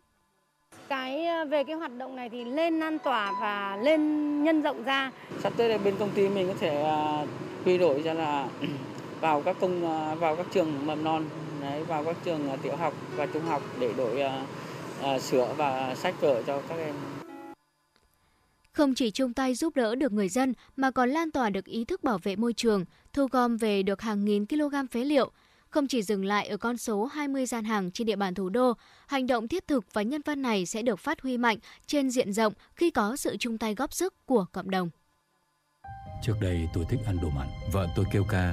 [0.88, 4.00] Cái ờ, về cái hoạt động này thì lên lan tỏa và lên
[4.44, 5.10] nhân rộng ra.
[5.42, 6.84] Sắp tới đây bên công ty mình có thể
[7.22, 7.28] uh,
[7.64, 8.48] quy đổi cho là
[9.20, 11.24] vào các công uh, vào các trường mầm non,
[11.60, 15.54] đấy, vào các trường uh, tiểu học và trung học để đổi uh, uh, sữa
[15.56, 16.94] và sách vở cho các em.
[18.72, 21.84] Không chỉ chung tay giúp đỡ được người dân mà còn lan tỏa được ý
[21.84, 25.30] thức bảo vệ môi trường, thu gom về được hàng nghìn kg phế liệu.
[25.70, 28.72] Không chỉ dừng lại ở con số 20 gian hàng trên địa bàn thủ đô,
[29.06, 32.32] hành động thiết thực và nhân văn này sẽ được phát huy mạnh trên diện
[32.32, 34.90] rộng khi có sự chung tay góp sức của cộng đồng.
[36.22, 38.52] Trước đây tôi thích ăn đồ mặn, vợ tôi kêu ca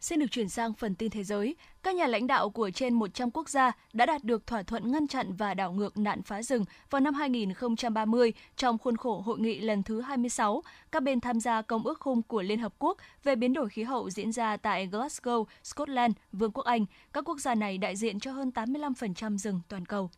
[0.00, 1.56] Xin được chuyển sang phần tin thế giới.
[1.82, 5.08] Các nhà lãnh đạo của trên 100 quốc gia đã đạt được thỏa thuận ngăn
[5.08, 9.60] chặn và đảo ngược nạn phá rừng vào năm 2030 trong khuôn khổ hội nghị
[9.60, 10.62] lần thứ 26.
[10.92, 13.82] Các bên tham gia Công ước khung của Liên Hợp Quốc về biến đổi khí
[13.82, 16.86] hậu diễn ra tại Glasgow, Scotland, Vương quốc Anh.
[17.12, 20.10] Các quốc gia này đại diện cho hơn 85% rừng toàn cầu.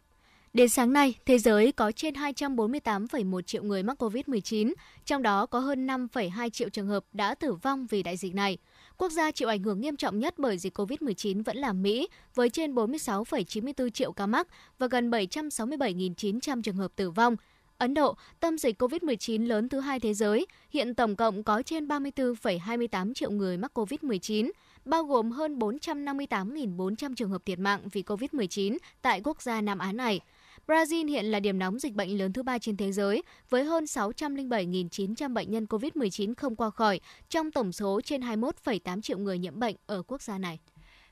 [0.53, 4.73] Đến sáng nay, thế giới có trên 248,1 triệu người mắc COVID-19,
[5.05, 8.59] trong đó có hơn 5,2 triệu trường hợp đã tử vong vì đại dịch này.
[9.03, 12.51] Quốc gia chịu ảnh hưởng nghiêm trọng nhất bởi dịch COVID-19 vẫn là Mỹ, với
[12.51, 17.37] trên 46,94 triệu ca mắc và gần 767.900 trường hợp tử vong.
[17.79, 21.87] Ấn Độ, tâm dịch COVID-19 lớn thứ hai thế giới, hiện tổng cộng có trên
[21.87, 24.51] 34,28 triệu người mắc COVID-19,
[24.85, 29.93] bao gồm hơn 458.400 trường hợp thiệt mạng vì COVID-19 tại quốc gia Nam Á
[29.93, 30.21] này.
[30.67, 33.85] Brazil hiện là điểm nóng dịch bệnh lớn thứ ba trên thế giới, với hơn
[33.85, 39.59] 607.900 bệnh nhân COVID-19 không qua khỏi, trong tổng số trên 21,8 triệu người nhiễm
[39.59, 40.59] bệnh ở quốc gia này.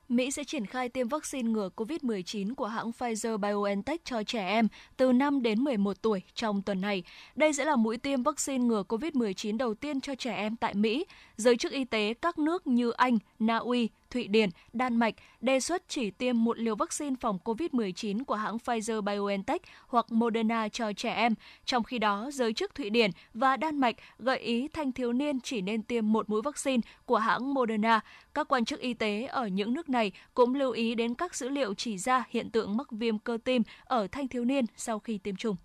[0.09, 5.13] Mỹ sẽ triển khai tiêm vaccine ngừa COVID-19 của hãng Pfizer-BioNTech cho trẻ em từ
[5.13, 7.03] 5 đến 11 tuổi trong tuần này.
[7.37, 11.05] Đây sẽ là mũi tiêm vaccine ngừa COVID-19 đầu tiên cho trẻ em tại Mỹ.
[11.37, 15.61] Giới chức y tế các nước như Anh, Na Uy, Thụy Điển, Đan Mạch đề
[15.61, 21.15] xuất chỉ tiêm một liều vaccine phòng COVID-19 của hãng Pfizer-BioNTech hoặc Moderna cho trẻ
[21.15, 21.35] em.
[21.65, 25.41] Trong khi đó, giới chức Thụy Điển và Đan Mạch gợi ý thanh thiếu niên
[25.41, 28.01] chỉ nên tiêm một mũi vaccine của hãng Moderna.
[28.35, 31.49] Các quan chức y tế ở những nước này cũng lưu ý đến các dữ
[31.49, 35.19] liệu chỉ ra hiện tượng mắc viêm cơ tim ở thanh thiếu niên sau khi
[35.19, 35.57] tiêm chủng.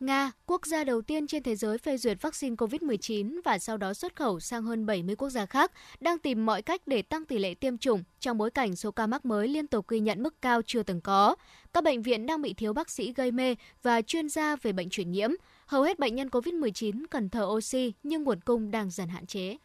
[0.00, 3.94] Nga, quốc gia đầu tiên trên thế giới phê duyệt vaccine COVID-19 và sau đó
[3.94, 7.38] xuất khẩu sang hơn 70 quốc gia khác, đang tìm mọi cách để tăng tỷ
[7.38, 10.42] lệ tiêm chủng trong bối cảnh số ca mắc mới liên tục ghi nhận mức
[10.42, 11.36] cao chưa từng có.
[11.72, 14.90] Các bệnh viện đang bị thiếu bác sĩ gây mê và chuyên gia về bệnh
[14.90, 15.30] truyền nhiễm.
[15.66, 19.56] Hầu hết bệnh nhân COVID-19 cần thở oxy nhưng nguồn cung đang dần hạn chế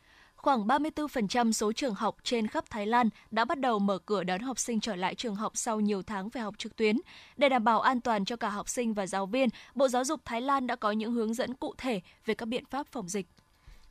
[0.42, 4.42] khoảng 34% số trường học trên khắp Thái Lan đã bắt đầu mở cửa đón
[4.42, 6.98] học sinh trở lại trường học sau nhiều tháng phải học trực tuyến.
[7.38, 10.22] Để đảm bảo an toàn cho cả học sinh và giáo viên, Bộ Giáo dục
[10.26, 13.28] Thái Lan đã có những hướng dẫn cụ thể về các biện pháp phòng dịch.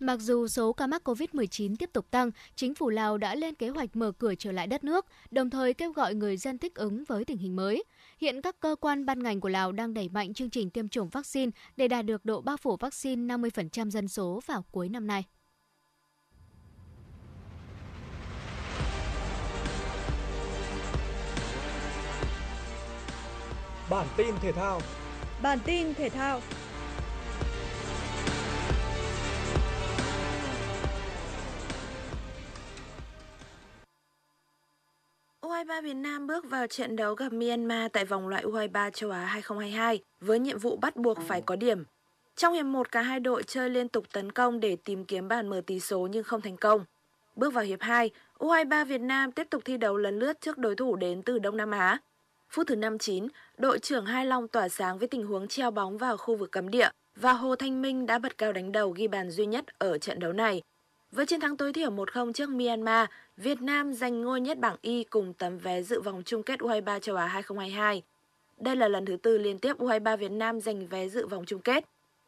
[0.01, 3.69] Mặc dù số ca mắc COVID-19 tiếp tục tăng, chính phủ Lào đã lên kế
[3.69, 7.05] hoạch mở cửa trở lại đất nước, đồng thời kêu gọi người dân thích ứng
[7.05, 7.85] với tình hình mới.
[8.19, 11.09] Hiện các cơ quan ban ngành của Lào đang đẩy mạnh chương trình tiêm chủng
[11.09, 15.25] vaccine để đạt được độ bao phủ vaccine 50% dân số vào cuối năm nay.
[23.90, 24.81] Bản tin thể thao.
[25.42, 26.40] Bản tin thể thao.
[35.42, 39.24] U23 Việt Nam bước vào trận đấu gặp Myanmar tại vòng loại U23 châu Á
[39.24, 41.85] 2022 với nhiệm vụ bắt buộc phải có điểm.
[42.37, 45.48] Trong hiệp 1, cả hai đội chơi liên tục tấn công để tìm kiếm bàn
[45.48, 46.85] mở tỷ số nhưng không thành công.
[47.37, 50.76] Bước vào hiệp 2, U23 Việt Nam tiếp tục thi đấu lần lướt trước đối
[50.76, 51.98] thủ đến từ Đông Nam Á
[52.53, 56.17] Phút thứ 59, đội trưởng Hai Long tỏa sáng với tình huống treo bóng vào
[56.17, 59.31] khu vực cấm địa và Hồ Thanh Minh đã bật cao đánh đầu ghi bàn
[59.31, 60.63] duy nhất ở trận đấu này.
[61.13, 65.05] Với chiến thắng tối thiểu 1-0 trước Myanmar, Việt Nam giành ngôi nhất bảng Y
[65.05, 68.03] cùng tấm vé dự vòng chung kết U23 châu Á 2022.
[68.59, 71.61] Đây là lần thứ tư liên tiếp U23 Việt Nam giành vé dự vòng chung
[71.61, 71.85] kết.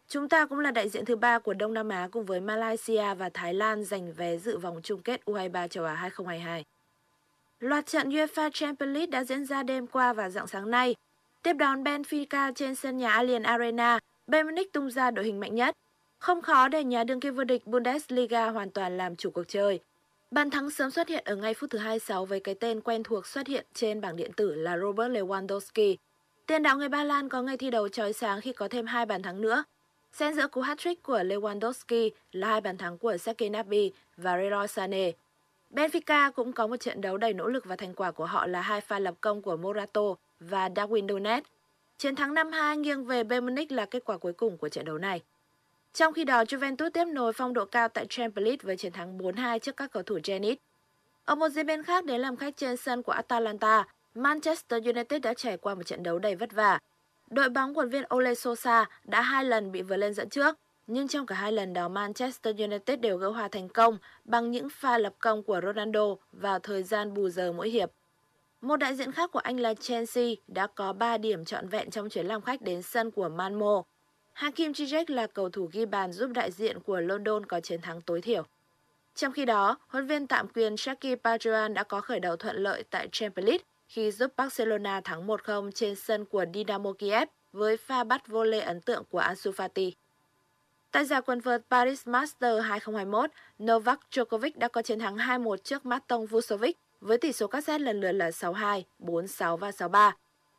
[0.09, 3.15] Chúng ta cũng là đại diện thứ ba của Đông Nam Á cùng với Malaysia
[3.15, 6.65] và Thái Lan giành vé dự vòng chung kết U23 châu Á 2022.
[7.63, 10.95] Loạt trận UEFA Champions League đã diễn ra đêm qua và dạng sáng nay.
[11.43, 15.55] Tiếp đón Benfica trên sân nhà Allianz Arena, Bayern Munich tung ra đội hình mạnh
[15.55, 15.75] nhất.
[16.19, 19.81] Không khó để nhà đương kim vô địch Bundesliga hoàn toàn làm chủ cuộc chơi.
[20.31, 23.27] Bàn thắng sớm xuất hiện ở ngay phút thứ 26 với cái tên quen thuộc
[23.27, 25.97] xuất hiện trên bảng điện tử là Robert Lewandowski.
[26.47, 29.07] Tiền đạo người Ba Lan có ngày thi đấu chói sáng khi có thêm hai
[29.07, 29.65] bàn thắng nữa.
[30.13, 34.67] Xen giữa cú hat-trick của Lewandowski là hai bàn thắng của Sergei Gnabry và Leroy
[34.67, 35.13] Sané.
[35.73, 38.61] Benfica cũng có một trận đấu đầy nỗ lực và thành quả của họ là
[38.61, 40.03] hai pha lập công của Morato
[40.41, 41.45] và Darwin Donet.
[41.99, 44.99] Chiến thắng 5-2 nghiêng về Bayern Munich là kết quả cuối cùng của trận đấu
[44.99, 45.21] này.
[45.93, 49.19] Trong khi đó, Juventus tiếp nối phong độ cao tại Champions League với chiến thắng
[49.19, 50.57] 4-2 trước các cầu thủ Zenit.
[51.25, 55.35] Ở một diễn biến khác đến làm khách trên sân của Atalanta, Manchester United đã
[55.35, 56.79] trải qua một trận đấu đầy vất vả.
[57.31, 61.09] Đội bóng quần viên Ole Sosa đã hai lần bị vượt lên dẫn trước, nhưng
[61.09, 64.99] trong cả hai lần đó Manchester United đều gỡ hòa thành công bằng những pha
[64.99, 67.91] lập công của Ronaldo vào thời gian bù giờ mỗi hiệp.
[68.61, 72.09] Một đại diện khác của anh là Chelsea đã có 3 điểm trọn vẹn trong
[72.09, 73.83] chuyến làm khách đến sân của Malmo.
[74.33, 78.01] Hakim Ziyech là cầu thủ ghi bàn giúp đại diện của London có chiến thắng
[78.01, 78.43] tối thiểu.
[79.15, 82.85] Trong khi đó, huấn viên tạm quyền Shaki Pajuan đã có khởi đầu thuận lợi
[82.91, 88.05] tại Champions League khi giúp Barcelona thắng 1-0 trên sân của Dynamo Kiev với pha
[88.05, 89.91] bắt vô lê ấn tượng của Ansu Fati.
[90.93, 93.31] Tại giải quần vợt Paris Masters 2021,
[93.63, 97.81] Novak Djokovic đã có chiến thắng 2-1 trước Maton Vucevic với tỷ số các set
[97.81, 100.13] lần lượt là 6-2, 4-6 và 6-3.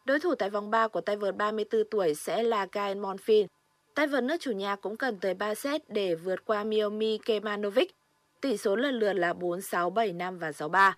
[0.06, 3.48] Đối thủ tại vòng 3 của tay vợt 34 tuổi sẽ là Gael Monfils.
[3.96, 7.96] Tay vợt nước chủ nhà cũng cần tới 3 set để vượt qua Miomi Kemanovic.
[8.42, 10.92] Tỷ số lần lượt là 4-6, 7-5 và 6-3.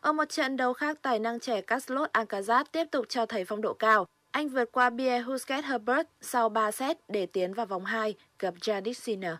[0.00, 3.60] Ở một trận đấu khác, tài năng trẻ Carlos Alcaraz tiếp tục cho thấy phong
[3.60, 4.06] độ cao.
[4.30, 8.54] Anh vượt qua Pierre Husket Herbert sau 3 set để tiến vào vòng 2 gặp
[8.60, 9.34] Janet Sinner.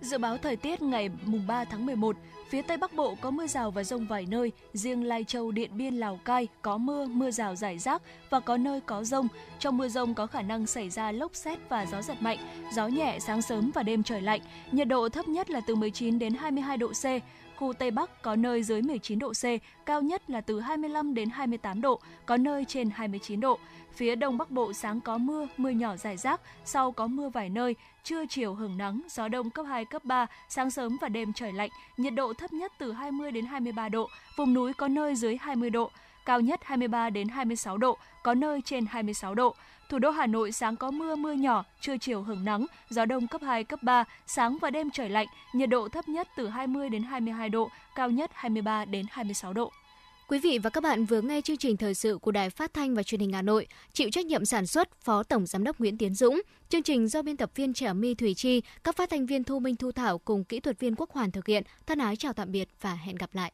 [0.00, 2.16] Dự báo thời tiết ngày mùng 3 tháng 11,
[2.48, 5.70] phía Tây Bắc Bộ có mưa rào và rông vài nơi, riêng Lai Châu, Điện
[5.76, 9.28] Biên, Lào Cai có mưa, mưa rào rải rác và có nơi có rông.
[9.58, 12.38] Trong mưa rông có khả năng xảy ra lốc xét và gió giật mạnh,
[12.74, 14.40] gió nhẹ sáng sớm và đêm trời lạnh.
[14.72, 17.04] Nhiệt độ thấp nhất là từ 19 đến 22 độ C,
[17.60, 19.44] khu Tây Bắc có nơi dưới 19 độ C,
[19.86, 23.58] cao nhất là từ 25 đến 28 độ, có nơi trên 29 độ.
[23.94, 27.48] Phía Đông Bắc Bộ sáng có mưa, mưa nhỏ rải rác, sau có mưa vài
[27.48, 31.32] nơi, trưa chiều hưởng nắng, gió đông cấp 2, cấp 3, sáng sớm và đêm
[31.32, 35.14] trời lạnh, nhiệt độ thấp nhất từ 20 đến 23 độ, vùng núi có nơi
[35.14, 35.90] dưới 20 độ,
[36.24, 39.54] cao nhất 23 đến 26 độ, có nơi trên 26 độ.
[39.90, 43.28] Thủ đô Hà Nội sáng có mưa mưa nhỏ, trưa chiều hưởng nắng, gió đông
[43.28, 46.88] cấp 2, cấp 3, sáng và đêm trời lạnh, nhiệt độ thấp nhất từ 20
[46.88, 49.72] đến 22 độ, cao nhất 23 đến 26 độ.
[50.28, 52.94] Quý vị và các bạn vừa nghe chương trình thời sự của Đài Phát thanh
[52.94, 55.98] và Truyền hình Hà Nội, chịu trách nhiệm sản xuất Phó Tổng giám đốc Nguyễn
[55.98, 56.42] Tiến Dũng.
[56.68, 59.58] Chương trình do biên tập viên Trẻ My Thủy Chi, các phát thanh viên Thu
[59.60, 61.62] Minh Thu Thảo cùng kỹ thuật viên Quốc Hoàn thực hiện.
[61.86, 63.52] Thân ái chào tạm biệt và hẹn gặp lại.